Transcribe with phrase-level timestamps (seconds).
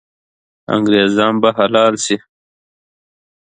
[0.75, 2.15] انګریزان به حلال سي.